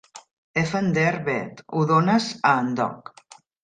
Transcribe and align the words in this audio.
Effen 0.61 0.87
der 0.97 1.19
Veed, 1.29 1.63
ho 1.73 1.87
dones 1.95 2.35
a 2.55 2.59
en 2.67 2.77
Doc. 2.83 3.17